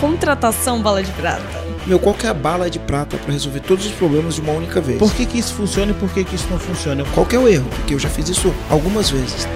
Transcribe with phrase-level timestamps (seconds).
[0.00, 1.44] Contratação bala de prata.
[1.86, 4.52] Meu, qual que é a bala de prata para resolver todos os problemas de uma
[4.52, 4.98] única vez?
[4.98, 7.04] Por que, que isso funciona e por que, que isso não funciona?
[7.12, 7.68] Qual que é o erro?
[7.68, 9.46] Porque eu já fiz isso algumas vezes.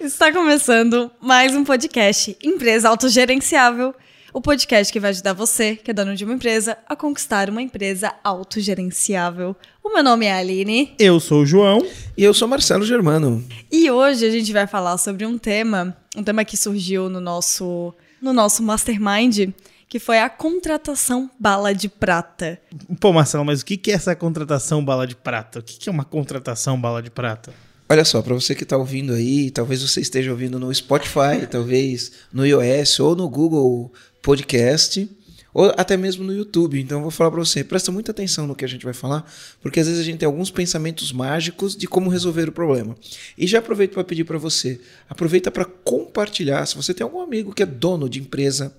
[0.00, 3.94] Está começando mais um podcast Empresa Autogerenciável.
[4.34, 7.62] O podcast que vai ajudar você, que é dono de uma empresa, a conquistar uma
[7.62, 9.54] empresa autogerenciável.
[9.84, 10.92] O meu nome é Aline.
[10.98, 11.86] Eu sou o João.
[12.16, 13.44] E eu sou Marcelo Germano.
[13.70, 17.94] E hoje a gente vai falar sobre um tema, um tema que surgiu no nosso,
[18.22, 19.50] no nosso mastermind,
[19.88, 22.58] que foi a contratação bala de prata.
[23.00, 25.58] Pô, Marcelo, mas o que é essa contratação bala de prata?
[25.58, 27.52] O que é uma contratação bala de prata?
[27.88, 32.12] Olha só, para você que está ouvindo aí, talvez você esteja ouvindo no Spotify, talvez
[32.32, 35.10] no iOS ou no Google Podcast,
[35.52, 36.80] ou até mesmo no YouTube.
[36.80, 39.30] Então eu vou falar para você, presta muita atenção no que a gente vai falar,
[39.60, 42.96] porque às vezes a gente tem alguns pensamentos mágicos de como resolver o problema.
[43.36, 46.64] E já aproveito para pedir para você, aproveita para compartilhar.
[46.66, 48.74] Se você tem algum amigo que é dono de empresa,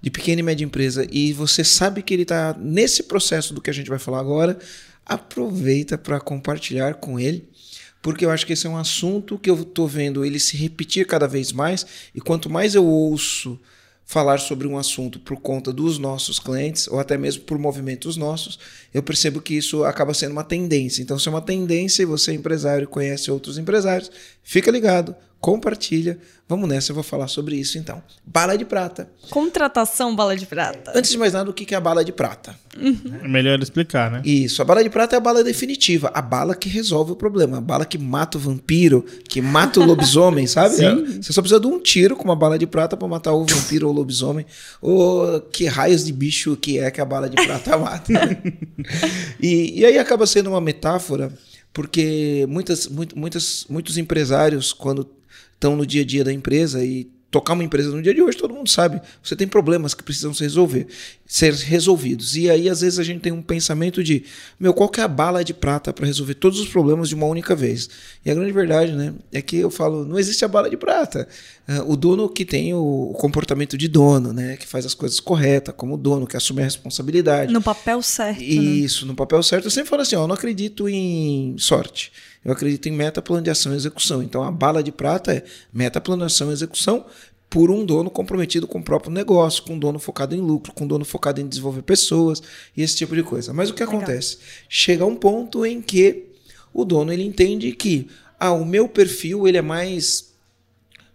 [0.00, 3.70] de pequena e média empresa, e você sabe que ele está nesse processo do que
[3.70, 4.58] a gente vai falar agora,
[5.04, 7.48] aproveita para compartilhar com ele
[8.06, 11.04] porque eu acho que esse é um assunto que eu estou vendo ele se repetir
[11.08, 13.58] cada vez mais, e quanto mais eu ouço
[14.08, 18.56] falar sobre um assunto por conta dos nossos clientes, ou até mesmo por movimentos nossos,
[18.94, 21.02] eu percebo que isso acaba sendo uma tendência.
[21.02, 24.10] Então, se é uma tendência e você é empresário e conhece outros empresários,
[24.44, 26.18] fica ligado, compartilha.
[26.48, 28.00] Vamos nessa, eu vou falar sobre isso então.
[28.24, 29.10] Bala de prata.
[29.30, 30.92] Contratação bala de prata.
[30.94, 32.54] Antes de mais nada, o que é a bala de prata?
[32.76, 33.20] Uhum.
[33.22, 34.22] É melhor explicar, né?
[34.24, 37.58] Isso, a bala de prata é a bala definitiva, a bala que resolve o problema,
[37.58, 40.76] a bala que mata o vampiro, que mata o lobisomem, sabe?
[40.76, 41.20] Sim.
[41.20, 43.88] Você só precisa de um tiro com uma bala de prata para matar o vampiro
[43.88, 44.46] ou o lobisomem.
[44.80, 48.12] Ou que raios de bicho que é que a bala de prata mata.
[49.40, 51.32] e, e aí acaba sendo uma metáfora
[51.76, 55.04] porque muitas, muitas, muitos empresários, quando
[55.56, 58.36] estão no dia a dia da empresa e tocar uma empresa no dia de hoje,
[58.36, 59.00] todo mundo sabe.
[59.22, 60.86] Você tem problemas que precisam ser, resolver,
[61.26, 62.36] ser resolvidos.
[62.36, 64.24] E aí, às vezes, a gente tem um pensamento de:
[64.58, 67.26] meu, qual que é a bala de prata para resolver todos os problemas de uma
[67.26, 67.90] única vez?
[68.24, 71.28] E a grande verdade, né, é que eu falo: não existe a bala de prata.
[71.68, 75.74] Uh, o dono que tem o, comportamento de dono, né, que faz as coisas corretas,
[75.76, 77.52] como dono, que assume a responsabilidade.
[77.52, 78.38] No papel certo.
[78.38, 78.46] Né?
[78.46, 79.10] Isso, né?
[79.10, 79.64] no papel certo.
[79.64, 82.12] Eu sempre falo assim: ó, eu não acredito em sorte.
[82.46, 84.22] Eu acredito em meta, plano de ação e execução.
[84.22, 85.42] Então a bala de prata é
[85.72, 87.04] meta, plano de ação e execução
[87.50, 90.84] por um dono comprometido com o próprio negócio, com um dono focado em lucro, com
[90.84, 92.40] um dono focado em desenvolver pessoas
[92.76, 93.52] e esse tipo de coisa.
[93.52, 93.98] Mas o que Legal.
[93.98, 94.38] acontece?
[94.68, 96.26] Chega um ponto em que
[96.72, 98.06] o dono ele entende que
[98.38, 100.32] ah, o meu perfil ele é mais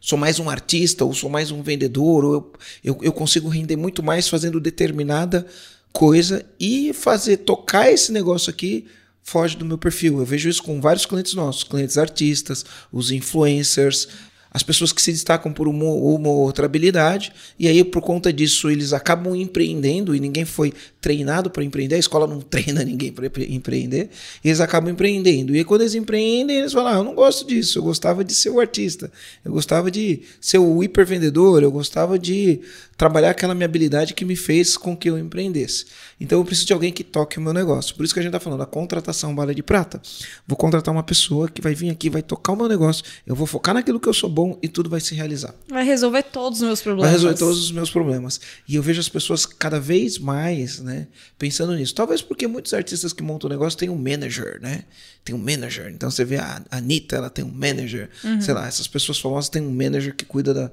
[0.01, 2.53] sou mais um artista ou sou mais um vendedor ou eu,
[2.83, 5.45] eu, eu consigo render muito mais fazendo determinada
[5.93, 8.85] coisa e fazer tocar esse negócio aqui
[9.23, 10.19] foge do meu perfil.
[10.19, 14.07] Eu vejo isso com vários clientes nossos, clientes artistas, os influencers,
[14.53, 18.69] as pessoas que se destacam por uma, uma outra habilidade, e aí por conta disso
[18.69, 23.27] eles acabam empreendendo, e ninguém foi treinado para empreender, a escola não treina ninguém para
[23.47, 24.09] empreender,
[24.43, 25.55] e eles acabam empreendendo.
[25.55, 28.33] E aí, quando eles empreendem, eles falam: ah, eu não gosto disso, eu gostava de
[28.33, 29.11] ser o artista,
[29.43, 32.61] eu gostava de ser o hipervendedor, eu gostava de
[33.01, 35.85] trabalhar aquela minha habilidade que me fez com que eu empreendesse.
[36.19, 37.95] Então eu preciso de alguém que toque o meu negócio.
[37.95, 39.99] Por isso que a gente está falando, a contratação bala de prata.
[40.47, 43.47] Vou contratar uma pessoa que vai vir aqui, vai tocar o meu negócio, eu vou
[43.47, 45.53] focar naquilo que eu sou bom e tudo vai se realizar.
[45.69, 47.09] Vai resolver todos os meus problemas.
[47.09, 48.41] Vai resolver todos os meus problemas.
[48.67, 51.07] E eu vejo as pessoas cada vez mais, né,
[51.37, 51.93] pensando nisso.
[51.95, 54.83] Talvez porque muitos artistas que montam o negócio têm um manager, né?
[55.23, 55.89] Tem um manager.
[55.89, 58.09] Então você vê a Anitta, ela tem um manager.
[58.23, 58.41] Uhum.
[58.41, 60.71] Sei lá, essas pessoas famosas têm um manager que cuida da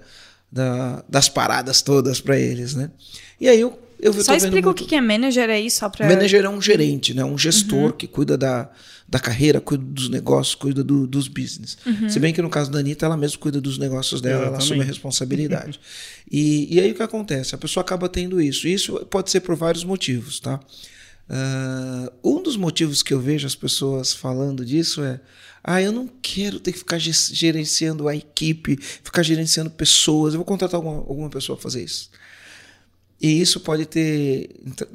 [0.50, 2.90] da, das paradas todas para eles, né?
[3.40, 6.06] E aí eu, eu Só explica o que é manager aí, só para.
[6.06, 7.24] Manager é um gerente, né?
[7.24, 7.92] Um gestor uhum.
[7.92, 8.70] que cuida da,
[9.08, 11.76] da carreira, cuida dos negócios, cuida do, dos business.
[11.84, 12.08] Uhum.
[12.08, 14.82] Se bem que no caso da Anitta, ela mesma cuida dos negócios dela, ela assume
[14.82, 15.80] a responsabilidade.
[16.30, 17.54] e, e aí o que acontece?
[17.54, 18.68] A pessoa acaba tendo isso.
[18.68, 20.60] Isso pode ser por vários motivos, tá?
[21.28, 25.20] Uh, um dos motivos que eu vejo as pessoas falando disso é
[25.62, 30.32] ah, eu não quero ter que ficar gerenciando a equipe, ficar gerenciando pessoas.
[30.32, 32.10] Eu vou contratar alguma, alguma pessoa para fazer isso.
[33.20, 34.48] E isso pode ter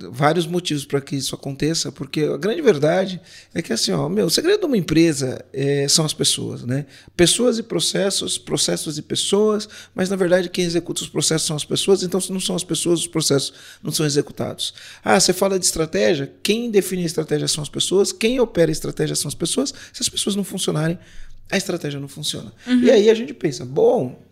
[0.10, 3.20] vários motivos para que isso aconteça, porque a grande verdade
[3.54, 6.86] é que assim, ó, meu, o segredo de uma empresa é, são as pessoas, né?
[7.18, 11.66] Pessoas e processos, processos e pessoas, mas na verdade quem executa os processos são as
[11.66, 13.54] pessoas, então se não são as pessoas, os processos
[13.84, 14.74] não são executados.
[15.04, 18.74] Ah, você fala de estratégia, quem define a estratégia são as pessoas, quem opera a
[18.74, 19.74] estratégia são as pessoas.
[19.92, 20.98] Se as pessoas não funcionarem,
[21.52, 22.54] a estratégia não funciona.
[22.66, 22.84] Uhum.
[22.84, 24.23] E aí a gente pensa, bom,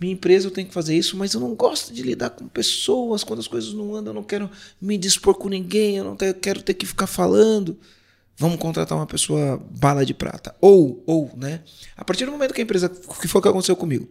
[0.00, 3.22] minha empresa eu tenho que fazer isso, mas eu não gosto de lidar com pessoas,
[3.22, 4.50] quando as coisas não andam, eu não quero
[4.80, 7.78] me dispor com ninguém, eu não quero ter que ficar falando.
[8.36, 10.56] Vamos contratar uma pessoa bala de prata.
[10.58, 11.60] Ou, ou, né?
[11.94, 12.90] A partir do momento que a empresa.
[13.06, 14.08] O que foi que aconteceu comigo?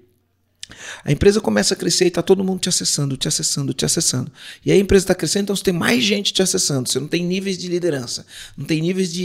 [1.03, 4.31] A empresa começa a crescer e está todo mundo te acessando, te acessando, te acessando.
[4.63, 6.87] E aí a empresa está crescendo, então você tem mais gente te acessando.
[6.87, 8.23] Você não tem níveis de liderança,
[8.55, 9.23] não tem níveis de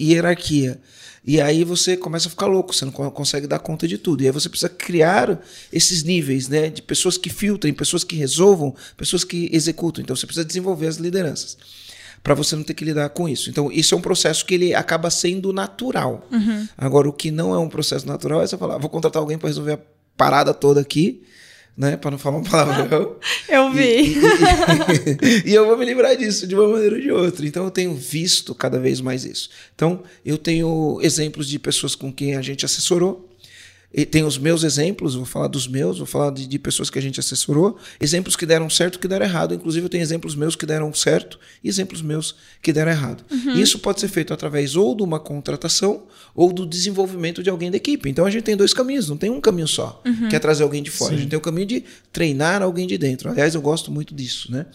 [0.00, 0.80] hierarquia.
[1.26, 4.22] E aí você começa a ficar louco, você não consegue dar conta de tudo.
[4.22, 5.40] E aí você precisa criar
[5.72, 10.02] esses níveis, né, de pessoas que filtrem, pessoas que resolvam, pessoas que executam.
[10.02, 11.56] Então você precisa desenvolver as lideranças
[12.22, 13.48] para você não ter que lidar com isso.
[13.48, 16.26] Então isso é um processo que ele acaba sendo natural.
[16.30, 16.68] Uhum.
[16.76, 19.48] Agora o que não é um processo natural é você falar, vou contratar alguém para
[19.48, 19.78] resolver a
[20.16, 21.22] parada toda aqui
[21.76, 21.96] né?
[21.96, 23.16] Para não falar uma palavra.
[23.48, 23.84] eu vi.
[23.84, 27.46] E, e, e, eu vou me livrar disso de uma maneira ou de outra.
[27.46, 29.50] Então eu tenho visto cada vez mais isso.
[29.74, 33.33] Então eu tenho exemplos de pessoas com quem a gente assessorou
[33.96, 36.98] e tem os meus exemplos, vou falar dos meus, vou falar de, de, pessoas que
[36.98, 39.54] a gente assessorou, exemplos que deram certo que deram errado.
[39.54, 43.24] Inclusive, eu tenho exemplos meus que deram certo e exemplos meus que deram errado.
[43.30, 43.52] Uhum.
[43.52, 46.02] Isso pode ser feito através ou de uma contratação
[46.34, 48.08] ou do desenvolvimento de alguém da equipe.
[48.10, 50.28] Então a gente tem dois caminhos, não tem um caminho só, uhum.
[50.28, 51.10] que é trazer alguém de fora.
[51.10, 51.16] Sim.
[51.16, 53.30] A gente tem o caminho de treinar alguém de dentro.
[53.30, 54.66] Aliás, eu gosto muito disso, né?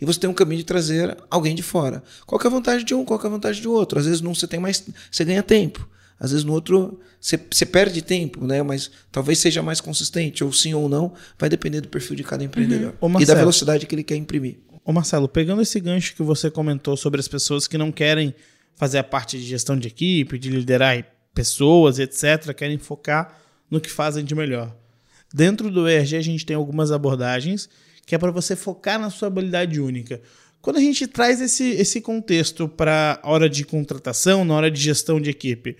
[0.00, 2.00] E você tem um caminho de trazer alguém de fora.
[2.24, 3.98] Qual é a vantagem de um, qual é a vantagem do outro?
[3.98, 5.88] Às vezes num você tem mais, você ganha tempo.
[6.18, 8.62] Às vezes no outro você, perde tempo, né?
[8.62, 12.42] Mas talvez seja mais consistente, ou sim ou não, vai depender do perfil de cada
[12.42, 13.20] empreendedor uhum.
[13.20, 14.58] e da velocidade que ele quer imprimir.
[14.84, 18.34] Ô Marcelo, pegando esse gancho que você comentou sobre as pessoas que não querem
[18.74, 21.04] fazer a parte de gestão de equipe, de liderar
[21.34, 23.38] pessoas, etc., querem focar
[23.70, 24.74] no que fazem de melhor.
[25.32, 27.68] Dentro do ERG a gente tem algumas abordagens
[28.06, 30.22] que é para você focar na sua habilidade única.
[30.62, 34.80] Quando a gente traz esse, esse contexto para a hora de contratação, na hora de
[34.80, 35.76] gestão de equipe,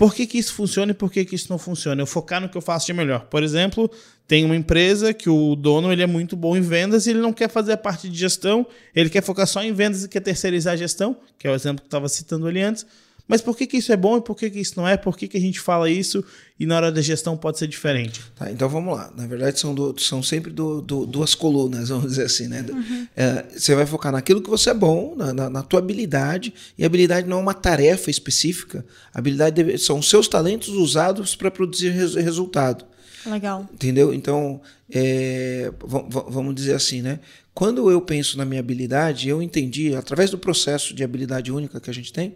[0.00, 2.00] por que, que isso funciona e por que, que isso não funciona?
[2.00, 3.26] Eu focar no que eu faço de melhor.
[3.26, 3.90] Por exemplo,
[4.26, 7.34] tem uma empresa que o dono ele é muito bom em vendas e ele não
[7.34, 8.66] quer fazer a parte de gestão,
[8.96, 11.82] ele quer focar só em vendas e quer terceirizar a gestão, que é o exemplo
[11.82, 12.86] que eu estava citando ali antes.
[13.30, 14.96] Mas por que, que isso é bom e por que, que isso não é?
[14.96, 16.24] Por que, que a gente fala isso
[16.58, 18.20] e na hora da gestão pode ser diferente?
[18.34, 19.08] Tá, então vamos lá.
[19.16, 22.48] Na verdade, são, do, são sempre do, do, duas colunas, vamos dizer assim.
[22.48, 22.66] Né?
[22.68, 23.06] Uhum.
[23.16, 26.84] É, você vai focar naquilo que você é bom, na, na, na, tua habilidade, e
[26.84, 28.84] habilidade não é uma tarefa específica.
[29.14, 32.84] habilidade deve, são os seus talentos usados para produzir res, resultado.
[33.24, 33.64] Legal.
[33.72, 34.12] Entendeu?
[34.12, 34.60] Então,
[34.92, 37.20] é, vamos dizer assim, né?
[37.54, 41.90] Quando eu penso na minha habilidade, eu entendi, através do processo de habilidade única que
[41.90, 42.34] a gente tem,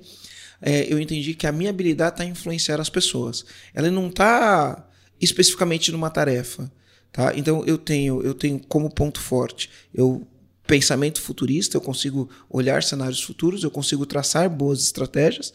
[0.64, 3.44] é, eu entendi que a minha habilidade está influenciar as pessoas.
[3.74, 4.88] Ela não está
[5.20, 6.72] especificamente numa tarefa.
[7.12, 7.32] Tá?
[7.36, 10.26] Então eu tenho, eu tenho como ponto forte eu
[10.66, 15.52] pensamento futurista, eu consigo olhar cenários futuros, eu consigo traçar boas estratégias.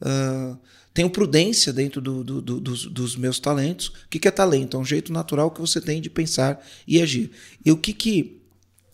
[0.00, 0.56] Uh,
[0.92, 3.88] tenho prudência dentro do, do, do, dos, dos, meus talentos.
[3.88, 4.76] O que, que é talento?
[4.76, 7.30] É um jeito natural que você tem de pensar e agir.
[7.64, 8.39] E o que, que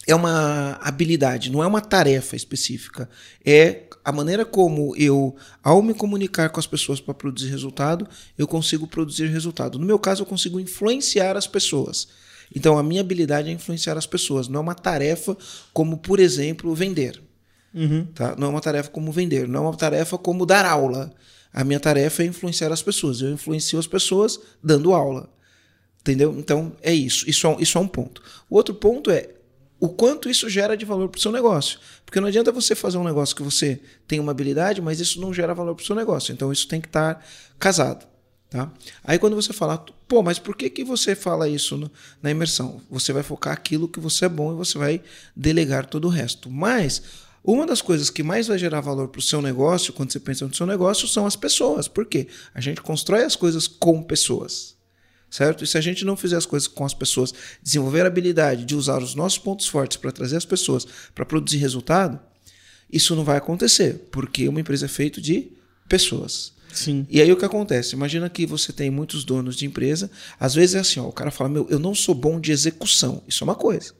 [0.06, 3.08] é uma habilidade, não é uma tarefa específica.
[3.44, 8.06] É a maneira como eu, ao me comunicar com as pessoas para produzir resultado,
[8.38, 9.80] eu consigo produzir resultado.
[9.80, 12.06] No meu caso, eu consigo influenciar as pessoas.
[12.54, 14.46] Então, a minha habilidade é influenciar as pessoas.
[14.46, 15.36] Não é uma tarefa
[15.72, 17.20] como, por exemplo, vender.
[17.74, 18.06] Uhum.
[18.14, 18.36] Tá?
[18.38, 19.48] Não é uma tarefa como vender.
[19.48, 21.12] Não é uma tarefa como dar aula.
[21.52, 23.20] A minha tarefa é influenciar as pessoas.
[23.20, 25.28] Eu influencio as pessoas dando aula.
[26.00, 26.32] Entendeu?
[26.38, 27.28] Então, é isso.
[27.28, 28.22] Isso é, isso é um ponto.
[28.48, 29.30] O outro ponto é
[29.78, 31.78] o quanto isso gera de valor para o seu negócio.
[32.04, 35.34] Porque não adianta você fazer um negócio que você tem uma habilidade, mas isso não
[35.34, 36.32] gera valor para o seu negócio.
[36.32, 37.22] Então isso tem que estar tá
[37.58, 38.06] casado.
[38.48, 38.72] Tá?
[39.04, 41.90] Aí quando você fala, pô, mas por que, que você fala isso no,
[42.22, 42.80] na imersão?
[42.90, 45.02] Você vai focar aquilo que você é bom e você vai
[45.34, 46.48] delegar todo o resto.
[46.48, 47.02] Mas
[47.44, 50.46] uma das coisas que mais vai gerar valor para o seu negócio, quando você pensa
[50.46, 51.86] no seu negócio, são as pessoas.
[51.86, 52.28] Por quê?
[52.54, 54.75] A gente constrói as coisas com pessoas
[55.30, 55.64] certo?
[55.64, 58.74] E se a gente não fizer as coisas com as pessoas, desenvolver a habilidade de
[58.74, 62.18] usar os nossos pontos fortes para trazer as pessoas para produzir resultado,
[62.90, 65.48] isso não vai acontecer, porque uma empresa é feita de
[65.88, 66.52] pessoas.
[66.72, 67.06] Sim.
[67.08, 67.94] E aí o que acontece?
[67.94, 71.30] Imagina que você tem muitos donos de empresa, às vezes é assim, ó, o cara
[71.30, 73.22] fala: "Meu, eu não sou bom de execução".
[73.26, 73.94] Isso é uma coisa.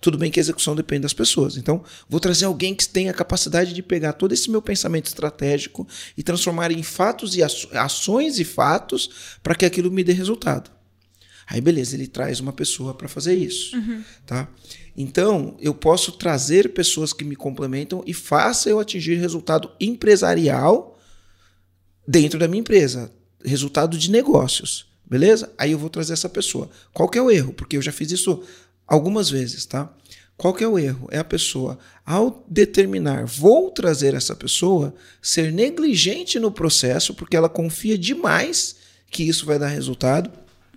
[0.00, 1.56] Tudo bem que a execução depende das pessoas.
[1.56, 5.86] Então, vou trazer alguém que tenha a capacidade de pegar todo esse meu pensamento estratégico
[6.16, 10.70] e transformar em fatos e ações e fatos para que aquilo me dê resultado.
[11.46, 13.76] Aí, beleza, ele traz uma pessoa para fazer isso.
[13.76, 14.02] Uhum.
[14.26, 14.48] Tá?
[14.96, 20.98] Então, eu posso trazer pessoas que me complementam e faça eu atingir resultado empresarial
[22.06, 23.12] dentro da minha empresa.
[23.44, 24.86] Resultado de negócios.
[25.08, 25.52] Beleza?
[25.56, 26.68] Aí eu vou trazer essa pessoa.
[26.92, 27.52] Qual que é o erro?
[27.52, 28.42] Porque eu já fiz isso
[28.86, 29.92] algumas vezes, tá?
[30.36, 31.08] Qual que é o erro?
[31.10, 37.48] É a pessoa, ao determinar vou trazer essa pessoa, ser negligente no processo, porque ela
[37.48, 38.76] confia demais
[39.10, 40.30] que isso vai dar resultado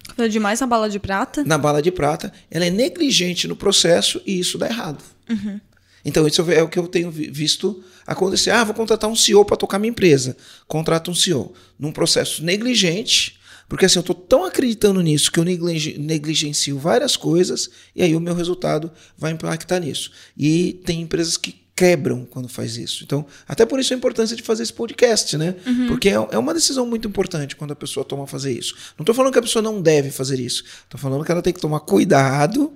[0.10, 1.44] Confia demais na bala de prata?
[1.44, 2.34] Na bala de prata.
[2.50, 5.04] Ela é negligente no processo e isso dá errado.
[5.30, 5.60] Uhum.
[6.04, 8.52] Então, isso é o que eu tenho visto acontecer.
[8.52, 10.36] Ah, vou contratar um CEO para tocar minha empresa.
[10.68, 11.54] Contrata um CEO.
[11.78, 13.39] Num processo negligente,
[13.70, 18.20] Porque assim, eu estou tão acreditando nisso que eu negligencio várias coisas e aí o
[18.20, 20.12] meu resultado vai impactar nisso.
[20.36, 23.06] E tem empresas que quebram quando faz isso.
[23.06, 25.56] Então, até por isso a importância de fazer esse podcast, né?
[25.66, 25.88] Uhum.
[25.88, 28.76] Porque é, é, uma decisão muito importante quando a pessoa toma fazer isso.
[28.98, 30.66] Não estou falando que a pessoa não deve fazer isso.
[30.84, 32.74] Estou falando que ela tem que tomar cuidado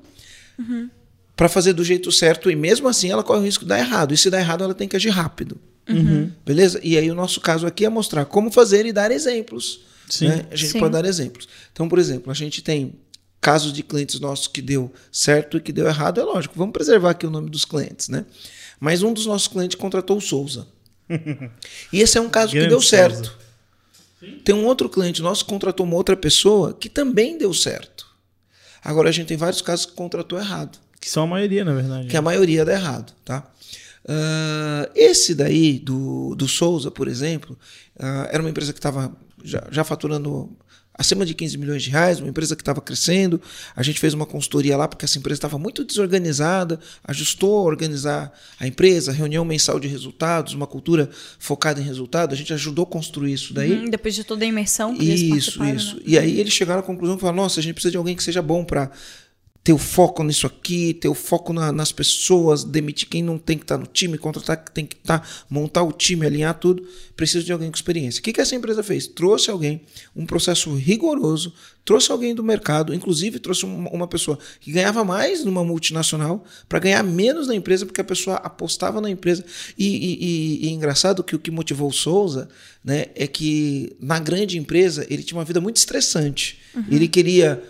[0.57, 0.89] uhum.
[1.35, 4.13] para fazer do jeito certo e mesmo assim ela corre o risco de dar errado.
[4.13, 5.59] E se dar errado, ela tem que agir rápido.
[5.89, 6.31] Uhum.
[6.45, 6.79] Beleza?
[6.81, 9.81] E aí o nosso caso aqui é mostrar como fazer e dar exemplos.
[10.13, 10.27] Sim.
[10.27, 10.45] Né?
[10.51, 10.79] A gente Sim.
[10.79, 11.47] pode dar exemplos.
[11.71, 12.93] Então, por exemplo, a gente tem
[13.41, 16.53] casos de clientes nossos que deu certo e que deu errado, é lógico.
[16.55, 18.25] Vamos preservar aqui o nome dos clientes, né?
[18.79, 20.67] Mas um dos nossos clientes contratou o Souza.
[21.91, 23.37] e esse é um caso Grande que deu certo.
[24.45, 28.07] Tem um outro cliente nosso que contratou uma outra pessoa que também deu certo.
[28.83, 30.77] Agora a gente tem vários casos que contratou errado.
[31.01, 32.07] Que são a maioria, na verdade.
[32.07, 33.49] Que a maioria dá errado, tá?
[34.05, 37.57] Uh, esse daí, do, do Souza, por exemplo,
[37.97, 40.55] uh, era uma empresa que estava já, já faturando
[40.93, 43.41] acima de 15 milhões de reais, uma empresa que estava crescendo.
[43.75, 48.31] A gente fez uma consultoria lá porque essa empresa estava muito desorganizada, ajustou a organizar
[48.59, 51.09] a empresa, reunião mensal de resultados, uma cultura
[51.39, 52.33] focada em resultado.
[52.33, 53.73] A gente ajudou a construir isso daí.
[53.73, 55.95] Uhum, depois de toda a imersão que Isso, isso.
[55.95, 56.03] Né?
[56.05, 58.23] E aí eles chegaram à conclusão e falaram: nossa, a gente precisa de alguém que
[58.23, 58.91] seja bom para
[59.63, 63.57] ter o foco nisso aqui, ter o foco na, nas pessoas, demitir quem não tem
[63.57, 66.53] que estar tá no time, contratar quem tem que estar, tá, montar o time, alinhar
[66.59, 66.85] tudo.
[67.15, 68.19] Preciso de alguém com experiência.
[68.19, 69.07] O que, que essa empresa fez?
[69.07, 69.81] Trouxe alguém,
[70.13, 71.53] um processo rigoroso,
[71.85, 76.79] trouxe alguém do mercado, inclusive trouxe uma, uma pessoa que ganhava mais numa multinacional para
[76.79, 79.45] ganhar menos na empresa, porque a pessoa apostava na empresa.
[79.77, 82.49] E, e, e, e é engraçado que o que motivou o Souza
[82.83, 86.59] né, é que na grande empresa ele tinha uma vida muito estressante.
[86.75, 86.83] Uhum.
[86.91, 87.63] Ele queria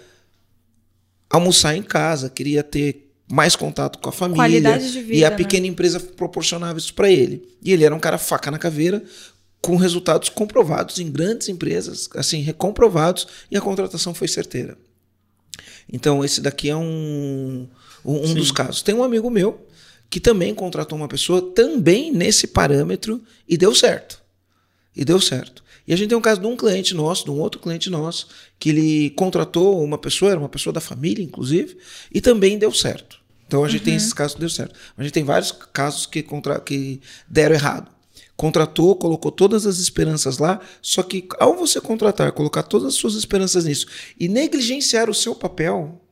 [1.33, 4.43] almoçar em casa, queria ter mais contato com a família.
[4.43, 5.35] Qualidade de vida, e a né?
[5.35, 5.69] pequena né?
[5.69, 7.43] empresa proporcionava isso para ele.
[7.63, 9.03] E ele era um cara faca na caveira,
[9.59, 14.77] com resultados comprovados em grandes empresas, assim, recomprovados, e a contratação foi certeira.
[15.91, 17.67] Então, esse daqui é um,
[18.05, 18.83] um, um dos casos.
[18.83, 19.65] Tem um amigo meu
[20.09, 24.21] que também contratou uma pessoa também nesse parâmetro e deu certo.
[24.95, 25.62] E deu certo.
[25.87, 28.27] E a gente tem um caso de um cliente nosso, de um outro cliente nosso,
[28.57, 31.77] que ele contratou uma pessoa, era uma pessoa da família, inclusive,
[32.13, 33.19] e também deu certo.
[33.45, 33.85] Então a gente uhum.
[33.85, 34.73] tem esses casos que deu certo.
[34.97, 37.91] A gente tem vários casos que, contra, que deram errado.
[38.35, 43.13] Contratou, colocou todas as esperanças lá, só que ao você contratar, colocar todas as suas
[43.13, 43.85] esperanças nisso
[44.19, 46.02] e negligenciar o seu papel,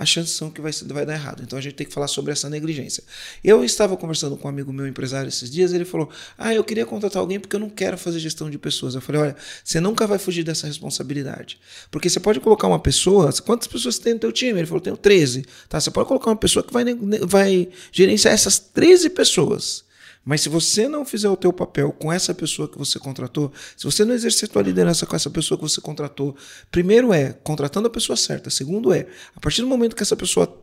[0.00, 1.42] as chances são que vai, vai dar errado.
[1.42, 3.04] Então a gente tem que falar sobre essa negligência.
[3.44, 6.86] Eu estava conversando com um amigo meu empresário esses dias, ele falou: Ah, eu queria
[6.86, 8.94] contratar alguém porque eu não quero fazer gestão de pessoas.
[8.94, 11.60] Eu falei: Olha, você nunca vai fugir dessa responsabilidade.
[11.90, 13.30] Porque você pode colocar uma pessoa.
[13.44, 14.58] Quantas pessoas tem no teu time?
[14.58, 15.44] Ele falou: Tenho 13.
[15.68, 16.82] Tá, você pode colocar uma pessoa que vai,
[17.26, 19.84] vai gerenciar essas 13 pessoas.
[20.24, 23.84] Mas se você não fizer o teu papel com essa pessoa que você contratou, se
[23.84, 26.36] você não exercer a tua liderança com essa pessoa que você contratou,
[26.70, 30.62] primeiro é contratando a pessoa certa, segundo é, a partir do momento que essa pessoa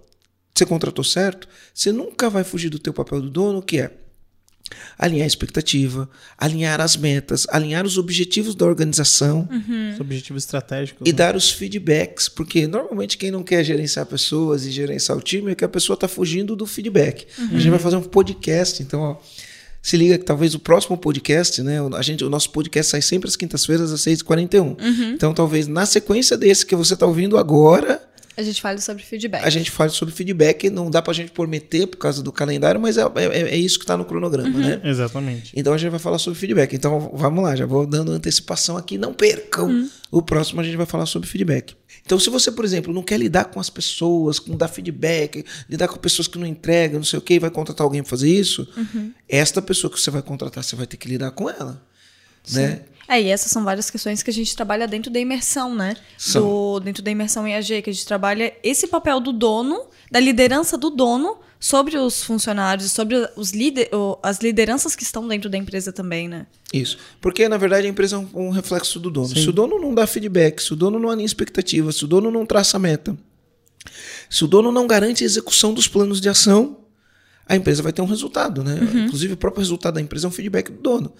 [0.54, 3.92] você contratou certo, você nunca vai fugir do teu papel do dono, que é
[4.98, 9.94] alinhar a expectativa, alinhar as metas, alinhar os objetivos da organização, uhum.
[9.94, 11.18] os objetivos estratégicos e né?
[11.18, 15.56] dar os feedbacks, porque normalmente quem não quer gerenciar pessoas e gerenciar o time é
[15.56, 17.28] que a pessoa está fugindo do feedback.
[17.38, 17.46] Uhum.
[17.46, 19.18] A gente vai fazer um podcast, então ó,
[19.88, 21.78] se liga que talvez o próximo podcast, né?
[21.96, 24.60] A gente, o nosso podcast sai sempre às quintas-feiras às 6h41.
[24.60, 25.12] Uhum.
[25.14, 28.06] Então, talvez na sequência desse que você está ouvindo agora.
[28.36, 29.46] A gente fale sobre feedback.
[29.46, 30.70] A gente fale sobre feedback.
[30.70, 33.80] Não dá para a gente prometer por causa do calendário, mas é, é, é isso
[33.80, 34.60] que está no cronograma, uhum.
[34.60, 34.82] né?
[34.84, 35.54] Exatamente.
[35.56, 36.76] Então a gente vai falar sobre feedback.
[36.76, 38.98] Então vamos lá, já vou dando antecipação aqui.
[38.98, 39.70] Não percam.
[39.70, 39.90] Uhum.
[40.12, 41.77] O próximo a gente vai falar sobre feedback.
[42.08, 45.90] Então, se você, por exemplo, não quer lidar com as pessoas, não dar feedback, lidar
[45.90, 48.30] com pessoas que não entregam, não sei o quê, e vai contratar alguém para fazer
[48.30, 49.12] isso, uhum.
[49.28, 51.86] esta pessoa que você vai contratar, você vai ter que lidar com ela.
[52.46, 52.62] Sim.
[52.62, 52.82] Né?
[53.10, 55.98] É, e essas são várias questões que a gente trabalha dentro da imersão, né?
[56.34, 60.78] Do, dentro da imersão EAG, que a gente trabalha esse papel do dono, da liderança
[60.78, 63.90] do dono sobre os funcionários, sobre os lider,
[64.22, 66.46] as lideranças que estão dentro da empresa também, né?
[66.72, 66.98] Isso.
[67.20, 69.30] Porque, na verdade, a empresa é um, um reflexo do dono.
[69.30, 69.42] Sim.
[69.42, 72.30] Se o dono não dá feedback, se o dono não alinha expectativa, se o dono
[72.30, 73.18] não traça meta,
[74.30, 76.78] se o dono não garante a execução dos planos de ação,
[77.48, 78.76] a empresa vai ter um resultado, né?
[78.76, 79.06] Uhum.
[79.06, 81.14] Inclusive, o próprio resultado da empresa é um feedback do dono.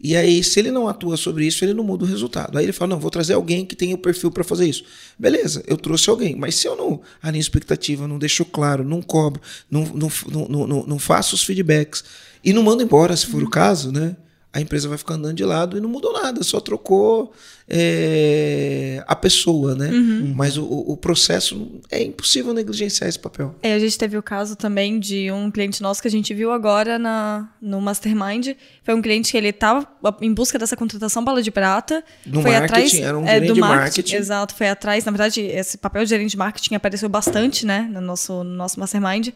[0.00, 2.56] E aí, se ele não atua sobre isso, ele não muda o resultado.
[2.56, 4.84] Aí ele fala: não, vou trazer alguém que tenha o perfil para fazer isso.
[5.18, 9.42] Beleza, eu trouxe alguém, mas se eu não alinho expectativa, não deixo claro, não cobro,
[9.68, 10.10] não, não,
[10.48, 12.04] não, não, faço os feedbacks
[12.44, 14.16] e não mando embora, se for o caso, né?
[14.52, 17.32] A empresa vai ficar andando de lado e não mudou nada, só trocou
[17.68, 19.90] é, a pessoa, né?
[19.90, 20.32] Uhum.
[20.34, 23.54] Mas o, o, processo é impossível negligenciar esse papel.
[23.62, 26.50] É, a gente teve o caso também de um cliente nosso que a gente viu
[26.50, 28.56] agora na, no Mastermind.
[28.82, 29.86] Foi um cliente que ele estava
[30.22, 32.02] em busca dessa contratação bala de prata.
[32.24, 34.16] No foi marketing, atrás, era um é, gerente do de marketing, marketing.
[34.16, 35.04] Exato, foi atrás.
[35.04, 38.80] Na verdade, esse papel de gerente de marketing apareceu bastante, né, no nosso, no nosso
[38.80, 39.28] Mastermind.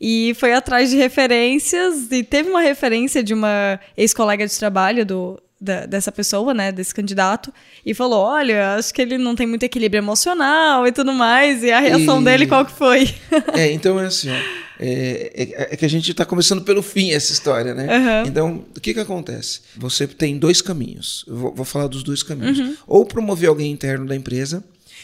[0.00, 5.42] E foi atrás de referências, e teve uma referência de uma ex-colega de trabalho do,
[5.60, 7.52] da, dessa pessoa, né, desse candidato,
[7.84, 11.62] e falou: Olha, acho que ele não tem muito equilíbrio emocional e tudo mais.
[11.64, 13.12] E a reação E- dele qual que foi?
[13.54, 14.34] É, então é assim, ó,
[14.80, 17.88] é, é- é que a gente está começando pelo fim essa história, né?
[17.92, 18.22] Aham.
[18.28, 19.62] Então, o que que acontece?
[19.76, 21.24] Você tem dois caminhos.
[21.26, 22.58] Vou, vou falar dos dois caminhos.
[22.60, 22.76] Uhum.
[22.86, 24.62] Ou promover alguém interno da empresa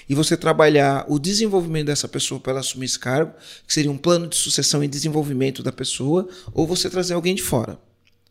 [0.09, 3.33] e você trabalhar o desenvolvimento dessa pessoa para ela assumir esse cargo,
[3.67, 7.43] que seria um plano de sucessão e desenvolvimento da pessoa, ou você trazer alguém de
[7.43, 7.79] fora,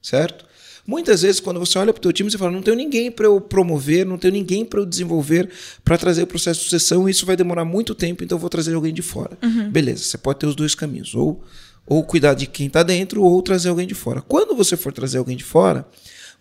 [0.01, 0.45] certo?
[0.85, 3.25] Muitas vezes, quando você olha para o teu time, você fala: não tenho ninguém para
[3.25, 5.49] eu promover, não tenho ninguém para eu desenvolver
[5.83, 8.49] para trazer o processo de sucessão, e isso vai demorar muito tempo, então eu vou
[8.49, 9.37] trazer alguém de fora.
[9.71, 11.41] Beleza, você pode ter os dois caminhos, ou,
[11.87, 14.21] ou cuidar de quem está dentro, ou trazer alguém de fora.
[14.21, 15.87] Quando você for trazer alguém de fora,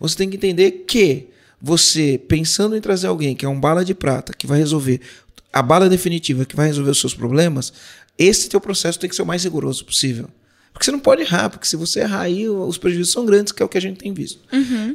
[0.00, 1.28] você tem que entender que
[1.62, 5.00] você, pensando em trazer alguém que é um bala de prata, que vai resolver
[5.52, 7.72] a bala definitiva, que vai resolver os seus problemas,
[8.18, 10.28] esse teu processo tem que ser o mais rigoroso possível.
[10.72, 13.62] Porque você não pode errar, porque se você errar aí, os prejuízos são grandes, que
[13.62, 14.40] é o que a gente tem visto.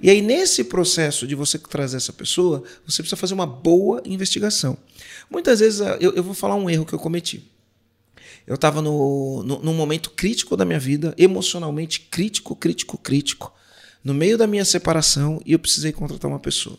[0.01, 4.75] E aí, nesse processo de você trazer essa pessoa, você precisa fazer uma boa investigação.
[5.29, 7.49] Muitas vezes, ah, eu, eu vou falar um erro que eu cometi.
[8.45, 13.53] Eu estava no, no, num momento crítico da minha vida, emocionalmente crítico, crítico, crítico,
[14.03, 16.77] no meio da minha separação, e eu precisei contratar uma pessoa.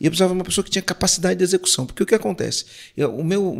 [0.00, 1.86] E eu precisava de uma pessoa que tinha capacidade de execução.
[1.86, 2.64] Porque o que acontece?
[2.96, 3.56] Eu- o meu,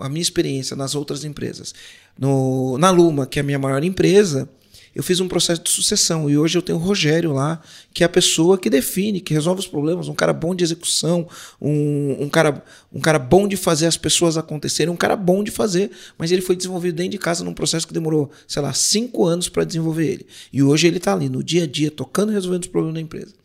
[0.00, 1.74] a minha experiência nas outras empresas,
[2.18, 4.48] no, na Luma, que é a minha maior empresa,
[4.94, 7.60] eu fiz um processo de sucessão e hoje eu tenho o Rogério lá,
[7.92, 11.28] que é a pessoa que define, que resolve os problemas, um cara bom de execução,
[11.60, 15.50] um, um, cara, um cara bom de fazer as pessoas acontecerem, um cara bom de
[15.50, 19.24] fazer, mas ele foi desenvolvido dentro de casa num processo que demorou, sei lá, cinco
[19.24, 20.26] anos para desenvolver ele.
[20.52, 23.00] E hoje ele está ali no dia a dia, tocando e resolvendo os problemas da
[23.00, 23.43] empresa.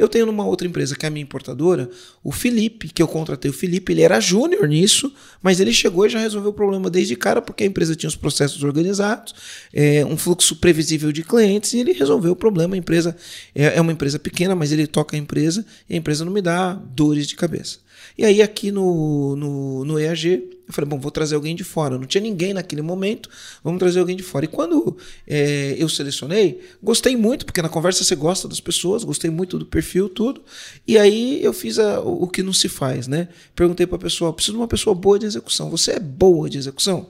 [0.00, 1.90] Eu tenho numa outra empresa que é a minha importadora,
[2.24, 6.08] o Felipe, que eu contratei o Felipe, ele era júnior nisso, mas ele chegou e
[6.08, 9.34] já resolveu o problema desde cara, porque a empresa tinha os processos organizados,
[9.74, 12.74] é, um fluxo previsível de clientes, e ele resolveu o problema.
[12.74, 13.14] A empresa
[13.54, 16.40] é, é uma empresa pequena, mas ele toca a empresa e a empresa não me
[16.40, 17.78] dá dores de cabeça.
[18.18, 21.98] E aí aqui no, no, no EAG, eu falei, bom, vou trazer alguém de fora.
[21.98, 23.28] Não tinha ninguém naquele momento,
[23.64, 24.44] vamos trazer alguém de fora.
[24.44, 29.30] E quando é, eu selecionei, gostei muito, porque na conversa você gosta das pessoas, gostei
[29.30, 30.42] muito do perfil, tudo.
[30.86, 33.28] E aí eu fiz a- o, que não se faz, né?
[33.54, 35.68] Perguntei para a pessoa, preciso de uma pessoa boa de execução.
[35.70, 37.08] Você é boa de execução?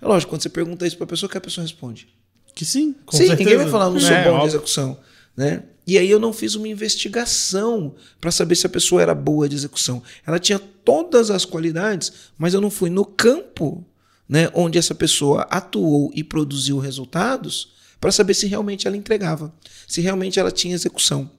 [0.00, 2.08] É lógico, quando você pergunta isso para a pessoa, que a pessoa responde.
[2.54, 3.38] Que sim, com Sim, certeza.
[3.50, 4.48] ninguém vai falar, não sou É, bom de óbvio.
[4.48, 4.98] execução.
[5.36, 5.62] Né?
[5.86, 9.54] E aí eu não fiz uma investigação para saber se a pessoa era boa de
[9.54, 10.02] execução.
[10.26, 13.84] Ela tinha todas as qualidades, mas eu não fui no campo
[14.28, 19.54] né, onde essa pessoa atuou e produziu resultados para saber se realmente ela entregava,
[19.86, 21.30] se realmente ela tinha execução.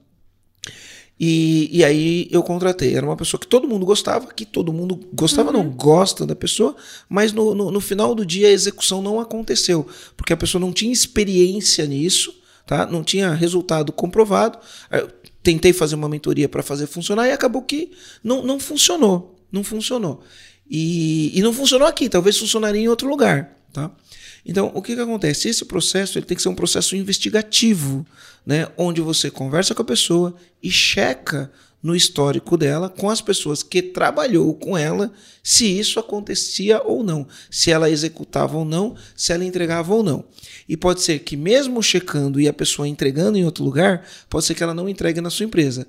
[1.20, 2.94] E, e aí eu contratei.
[2.94, 6.76] Era uma pessoa que todo mundo gostava, que todo mundo gostava, não gosta da pessoa,
[7.08, 10.72] mas no, no, no final do dia a execução não aconteceu, porque a pessoa não
[10.72, 12.34] tinha experiência nisso,
[12.68, 12.86] tá?
[12.86, 14.58] não tinha resultado comprovado.
[14.90, 15.10] Eu
[15.42, 17.90] tentei fazer uma mentoria para fazer funcionar e acabou que
[18.22, 19.34] não, não funcionou.
[19.50, 20.22] Não funcionou.
[20.70, 23.56] E, e não funcionou aqui, talvez funcionaria em outro lugar.
[23.72, 23.90] Tá?
[24.44, 25.48] Então, o que, que acontece?
[25.48, 28.06] Esse processo ele tem que ser um processo investigativo,
[28.44, 28.68] né?
[28.76, 31.50] onde você conversa com a pessoa e checa
[31.82, 35.12] no histórico dela, com as pessoas que trabalhou com ela,
[35.42, 40.24] se isso acontecia ou não, se ela executava ou não, se ela entregava ou não.
[40.68, 44.54] E pode ser que, mesmo checando e a pessoa entregando em outro lugar, pode ser
[44.54, 45.86] que ela não entregue na sua empresa.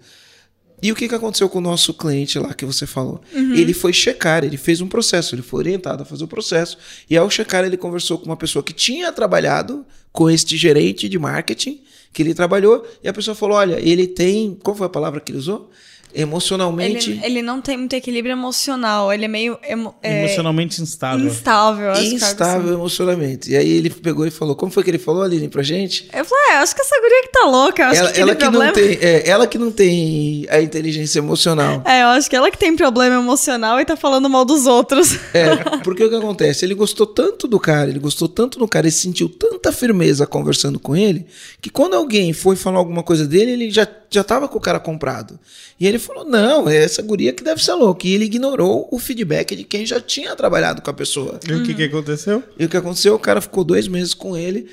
[0.81, 3.21] E o que, que aconteceu com o nosso cliente lá que você falou?
[3.59, 6.77] Ele foi checar, ele fez um processo, ele foi orientado a fazer o processo.
[7.09, 11.19] E ao checar, ele conversou com uma pessoa que tinha trabalhado com este gerente de
[11.19, 14.57] marketing, que ele trabalhou, e a pessoa falou: olha, ele tem.
[14.63, 15.69] Qual foi a palavra que ele usou?
[16.13, 17.11] Emocionalmente.
[17.11, 21.25] Ele, ele não tem muito equilíbrio emocional, ele é meio emo- é, Emocionalmente instável.
[21.27, 21.91] instável.
[21.91, 22.73] acho que é Instável assim.
[22.73, 23.51] emocionalmente.
[23.51, 26.07] E aí ele pegou e falou: Como foi que ele falou, Aline, pra gente?
[26.13, 28.35] Eu falei, é, acho que essa guria que tá louca, eu acho Ela, que ela
[28.35, 28.73] tem que não problema.
[28.97, 31.83] tem, é, ela que não tem a inteligência emocional.
[31.89, 35.17] É, eu acho que ela que tem problema emocional e tá falando mal dos outros.
[35.33, 36.65] É, porque o que acontece?
[36.65, 40.79] Ele gostou tanto do cara, ele gostou tanto do cara, ele sentiu tanta firmeza conversando
[40.79, 41.25] com ele,
[41.61, 44.79] que quando alguém foi falar alguma coisa dele, ele já, já tava com o cara
[44.79, 45.39] comprado.
[45.79, 48.07] E ele falou: não, é essa guria que deve ser louca.
[48.07, 51.39] E ele ignorou o feedback de quem já tinha trabalhado com a pessoa.
[51.47, 52.43] E o que, que aconteceu?
[52.57, 53.15] E o que aconteceu?
[53.15, 54.67] O cara ficou dois meses com ele,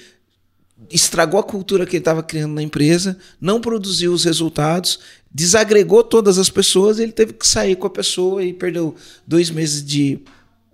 [0.91, 4.99] estragou a cultura que ele estava criando na empresa, não produziu os resultados,
[5.33, 8.95] desagregou todas as pessoas, ele teve que sair com a pessoa e perdeu
[9.27, 10.21] dois meses de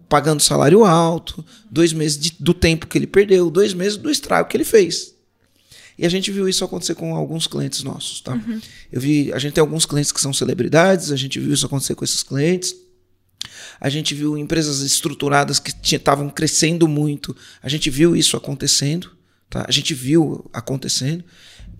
[0.08, 4.48] pagando salário alto, dois meses de, do tempo que ele perdeu, dois meses do estrago
[4.48, 5.11] que ele fez.
[5.98, 8.32] E a gente viu isso acontecer com alguns clientes nossos, tá?
[8.32, 8.60] Uhum.
[8.90, 11.94] Eu vi, a gente tem alguns clientes que são celebridades, a gente viu isso acontecer
[11.94, 12.74] com esses clientes.
[13.80, 17.36] A gente viu empresas estruturadas que estavam crescendo muito.
[17.62, 19.10] A gente viu isso acontecendo.
[19.50, 19.66] Tá?
[19.68, 21.22] A gente viu acontecendo.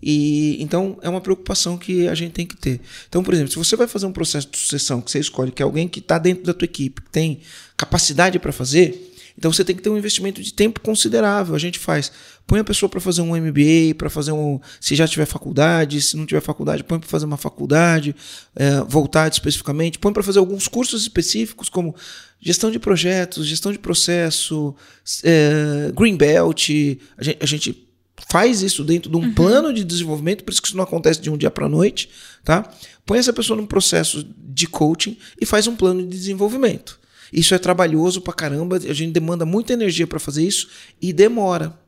[0.02, 2.80] E então é uma preocupação que a gente tem que ter.
[3.08, 5.62] Então, por exemplo, se você vai fazer um processo de sucessão que você escolhe que
[5.62, 7.40] é alguém que está dentro da tua equipe, que tem
[7.76, 11.54] capacidade para fazer, então você tem que ter um investimento de tempo considerável.
[11.54, 12.12] A gente faz,
[12.46, 16.16] põe a pessoa para fazer um MBA, para fazer um, se já tiver faculdade, se
[16.16, 18.14] não tiver faculdade, põe para fazer uma faculdade,
[18.54, 21.94] é, voltado especificamente, põe para fazer alguns cursos específicos como
[22.40, 24.74] gestão de projetos, gestão de processo,
[25.22, 26.70] é, green belt.
[27.16, 27.88] A gente, a gente,
[28.30, 29.34] faz isso dentro de um uhum.
[29.34, 32.08] plano de desenvolvimento, por isso que isso não acontece de um dia para noite,
[32.44, 32.70] tá?
[33.04, 37.00] Põe essa pessoa num processo de coaching e faz um plano de desenvolvimento.
[37.32, 40.68] Isso é trabalhoso pra caramba, a gente demanda muita energia para fazer isso
[41.00, 41.78] e demora.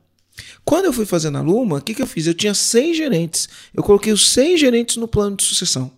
[0.65, 2.27] Quando eu fui fazer na Luma, o que, que eu fiz?
[2.27, 3.49] Eu tinha seis gerentes.
[3.73, 5.91] Eu coloquei os seis gerentes no plano de sucessão.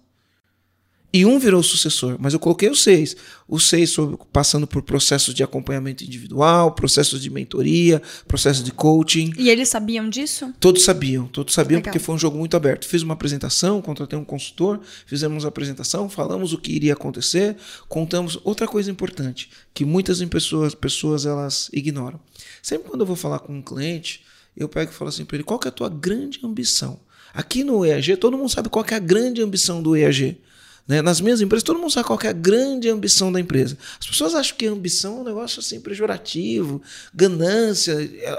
[1.16, 3.16] E um virou sucessor, mas eu coloquei os seis.
[3.48, 9.32] Os seis sobre, passando por processos de acompanhamento individual, processos de mentoria, processos de coaching.
[9.38, 10.52] E eles sabiam disso?
[10.60, 11.90] Todos sabiam, todos sabiam, Legal.
[11.90, 12.86] porque foi um jogo muito aberto.
[12.86, 17.56] Fiz uma apresentação, contratei um consultor, fizemos a apresentação, falamos o que iria acontecer,
[17.88, 18.38] contamos.
[18.44, 22.20] Outra coisa importante, que muitas pessoas, pessoas elas ignoram.
[22.60, 24.25] Sempre quando eu vou falar com um cliente,
[24.56, 26.98] eu pego e falo assim para ele: qual é a tua grande ambição?
[27.34, 30.40] Aqui no EAG, todo mundo sabe qual é a grande ambição do EAG.
[30.88, 31.02] Né?
[31.02, 33.76] Nas minhas empresas, todo mundo sabe qual é a grande ambição da empresa.
[34.00, 36.80] As pessoas acham que ambição é um negócio assim pejorativo,
[37.12, 37.94] ganância.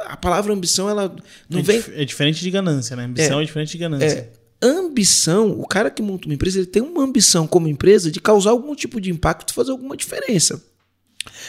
[0.05, 1.13] A palavra ambição, ela
[1.49, 1.83] não é vem.
[1.93, 3.03] É diferente de ganância, né?
[3.05, 4.05] Ambição é, é diferente de ganância.
[4.07, 4.31] É,
[4.65, 8.51] ambição, o cara que monta uma empresa, ele tem uma ambição como empresa de causar
[8.51, 10.63] algum tipo de impacto, fazer alguma diferença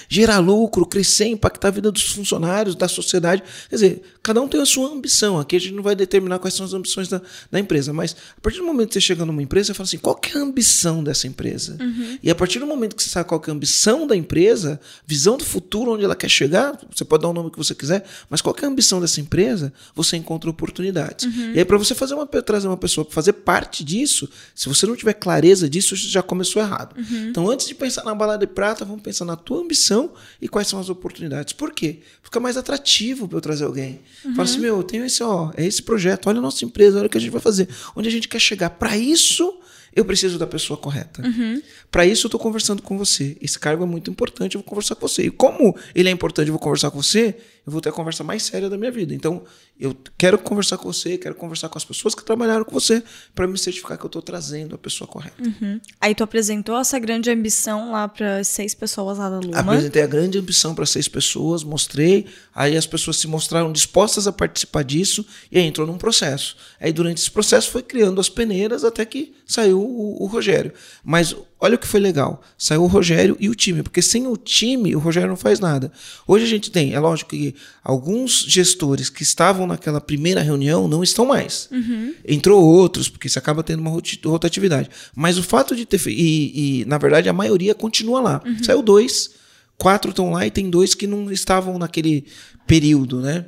[0.08, 3.42] gerar lucro, crescer, impactar a vida dos funcionários, da sociedade.
[3.68, 5.40] Quer dizer, cada um tem a sua ambição.
[5.40, 8.40] Aqui a gente não vai determinar quais são as ambições da, da empresa, mas a
[8.42, 11.02] partir do momento que você chega numa empresa, você fala assim: qual é a ambição
[11.02, 11.78] dessa empresa?
[11.80, 12.18] Uhum.
[12.22, 15.38] E a partir do momento que você sabe qual é a ambição da empresa, visão
[15.38, 18.42] do futuro, onde ela quer chegar, você pode dar o nome que você quiser, mas
[18.42, 21.24] qual é a ambição dessa empresa, você encontra oportunidades.
[21.24, 21.54] Uhum.
[21.54, 24.86] E aí, para você fazer uma, trazer uma pessoa para fazer parte disso, se você
[24.86, 26.94] não tiver clareza disso, já começou errado.
[26.98, 27.28] Uhum.
[27.30, 30.68] Então, antes de pensar na balada de prata, vamos pensar na tua ambição e quais
[30.68, 31.54] são as oportunidades.
[31.54, 32.00] Por quê?
[32.22, 34.00] Fica mais atrativo para eu trazer alguém.
[34.24, 34.34] Uhum.
[34.34, 37.06] Fala assim, meu, eu tenho esse, ó, é esse projeto, olha a nossa empresa, olha
[37.06, 38.70] o que a gente vai fazer, onde a gente quer chegar.
[38.70, 39.58] Para isso,
[39.94, 41.22] eu preciso da pessoa correta.
[41.22, 41.62] Uhum.
[41.90, 43.36] Para isso, eu estou conversando com você.
[43.40, 45.24] Esse cargo é muito importante, eu vou conversar com você.
[45.24, 47.36] E como ele é importante, eu vou conversar com você,
[47.68, 49.14] eu vou ter a conversa mais séria da minha vida.
[49.14, 49.42] Então,
[49.78, 53.02] eu quero conversar com você, quero conversar com as pessoas que trabalharam com você
[53.34, 55.36] para me certificar que eu estou trazendo a pessoa correta.
[55.42, 55.78] Uhum.
[56.00, 59.58] Aí tu apresentou essa grande ambição lá para seis pessoas lá da Luma.
[59.58, 64.32] Apresentei a grande ambição para seis pessoas, mostrei, aí as pessoas se mostraram dispostas a
[64.32, 66.56] participar disso e aí entrou num processo.
[66.80, 70.72] Aí durante esse processo foi criando as peneiras até que saiu o, o Rogério.
[71.04, 72.42] Mas olha o que foi legal.
[72.56, 75.92] Saiu o Rogério e o time, porque sem o time o Rogério não faz nada.
[76.26, 81.02] Hoje a gente tem, é lógico que alguns gestores que estavam naquela primeira reunião não
[81.02, 81.68] estão mais.
[81.70, 82.14] Uhum.
[82.26, 84.90] Entrou outros, porque você acaba tendo uma rotatividade.
[85.14, 86.18] Mas o fato de ter feito.
[86.18, 88.42] E, e, na verdade, a maioria continua lá.
[88.44, 88.62] Uhum.
[88.62, 89.30] Saiu dois,
[89.76, 92.24] quatro estão lá e tem dois que não estavam naquele
[92.66, 93.46] período, né?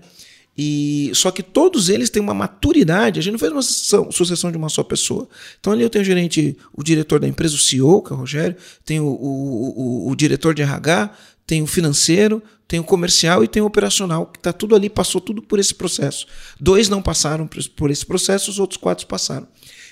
[0.62, 3.18] E só que todos eles têm uma maturidade.
[3.18, 5.26] A gente não fez uma sucessão, sucessão de uma só pessoa.
[5.58, 8.18] Então ali eu tenho o gerente, o diretor da empresa, o CEO, que é o
[8.18, 11.14] Rogério, tem o, o, o, o diretor de RH,
[11.46, 15.18] tem o financeiro, tem o comercial e tem o operacional, que está tudo ali, passou
[15.18, 16.26] tudo por esse processo.
[16.60, 19.48] Dois não passaram por esse processo, os outros quatro passaram.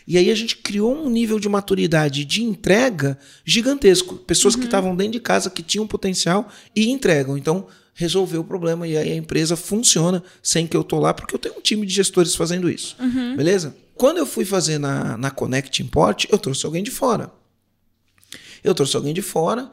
[0.07, 4.16] E aí a gente criou um nível de maturidade de entrega gigantesco.
[4.16, 4.61] Pessoas uhum.
[4.61, 7.38] que estavam dentro de casa, que tinham potencial e entregam.
[7.38, 7.66] Então,
[7.98, 11.38] resolver o problema e aí a empresa funciona sem que eu tô lá, porque eu
[11.38, 12.96] tenho um time de gestores fazendo isso.
[13.00, 13.37] Uhum.
[13.37, 13.76] Beleza?
[13.96, 17.32] Quando eu fui fazer na, na Connect Import, eu trouxe alguém de fora.
[18.62, 19.68] Eu trouxe alguém de fora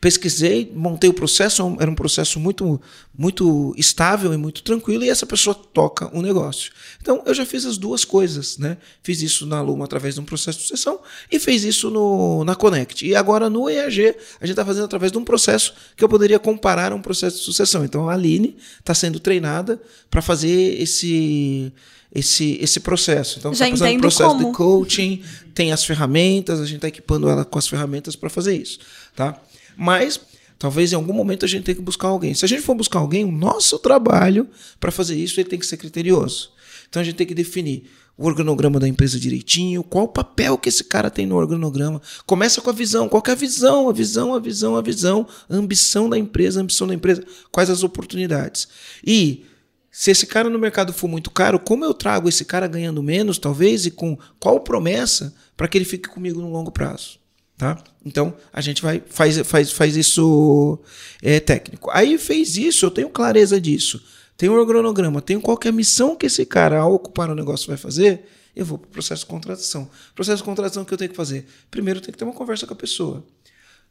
[0.00, 2.80] pesquisei, montei o processo, era um processo muito,
[3.16, 6.70] muito estável e muito tranquilo, e essa pessoa toca o negócio.
[7.00, 8.76] Então, eu já fiz as duas coisas, né?
[9.02, 11.00] Fiz isso na Luma através de um processo de sucessão
[11.32, 13.06] e fiz isso no, na Connect.
[13.06, 16.38] E agora no EAG, a gente está fazendo através de um processo que eu poderia
[16.38, 17.84] comparar a um processo de sucessão.
[17.84, 19.80] Então, a Aline está sendo treinada
[20.10, 21.72] para fazer esse
[22.14, 23.38] esse, esse processo.
[23.38, 24.46] Então, está fazendo um processo como.
[24.46, 25.22] de coaching,
[25.54, 28.78] tem as ferramentas, a gente está equipando ela com as ferramentas para fazer isso.
[29.14, 29.38] Tá?
[29.76, 30.20] Mas
[30.58, 32.32] Talvez em algum momento a gente tenha que buscar alguém.
[32.32, 34.48] Se a gente for buscar alguém, o nosso trabalho
[34.80, 36.50] para fazer isso ele tem que ser criterioso.
[36.88, 40.70] Então a gente tem que definir o organograma da empresa direitinho, qual o papel que
[40.70, 42.00] esse cara tem no organograma.
[42.24, 45.54] Começa com a visão, qual é a visão, a visão, a visão, a visão, a
[45.54, 48.66] ambição da empresa, a ambição da empresa, quais as oportunidades.
[49.06, 49.44] E
[49.90, 53.38] se esse cara no mercado for muito caro, como eu trago esse cara ganhando menos,
[53.38, 57.18] talvez, e com qual promessa para que ele fique comigo no longo prazo?
[57.56, 57.82] Tá?
[58.04, 60.78] Então a gente vai faz, faz, faz isso
[61.22, 61.90] é, técnico.
[61.90, 64.02] Aí fez isso, eu tenho clareza disso.
[64.36, 67.66] Tenho um organograma, tenho qual é a missão que esse cara, ao ocupar o negócio,
[67.66, 68.28] vai fazer.
[68.54, 69.88] Eu vou para o processo de contratação.
[70.14, 71.46] Processo de contratação que eu tenho que fazer?
[71.70, 73.24] Primeiro, eu tenho que ter uma conversa com a pessoa.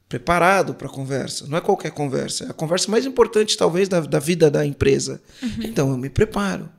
[0.08, 1.48] Preparado para a conversa.
[1.48, 2.46] Não é qualquer conversa.
[2.46, 5.22] É a conversa mais importante, talvez, da, da vida da empresa.
[5.42, 5.50] Uhum.
[5.64, 6.70] Então, eu me preparo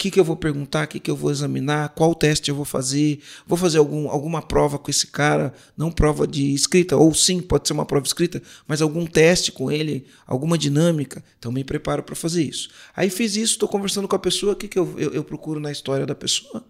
[0.00, 2.64] que, que eu vou perguntar, o que, que eu vou examinar, qual teste eu vou
[2.64, 7.38] fazer, vou fazer algum, alguma prova com esse cara, não prova de escrita, ou sim,
[7.42, 11.22] pode ser uma prova escrita, mas algum teste com ele, alguma dinâmica.
[11.38, 12.70] Então me preparo para fazer isso.
[12.96, 15.60] Aí fiz isso, estou conversando com a pessoa, o que, que eu, eu, eu procuro
[15.60, 16.64] na história da pessoa?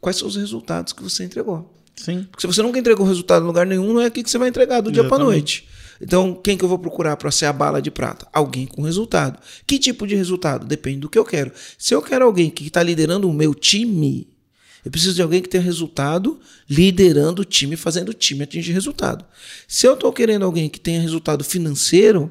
[0.00, 1.70] Quais são os resultados que você entregou?
[1.94, 2.26] Sim.
[2.30, 4.48] Porque se você nunca entregou resultado em lugar nenhum, não é aqui que você vai
[4.48, 5.02] entregar do Exatamente.
[5.02, 5.68] dia para noite.
[6.00, 8.26] Então, quem que eu vou procurar para ser a bala de prata?
[8.32, 9.38] Alguém com resultado.
[9.66, 10.66] Que tipo de resultado?
[10.66, 11.52] Depende do que eu quero.
[11.78, 14.28] Se eu quero alguém que está liderando o meu time,
[14.84, 19.24] eu preciso de alguém que tenha resultado liderando o time, fazendo o time atingir resultado.
[19.66, 22.30] Se eu estou querendo alguém que tenha resultado financeiro,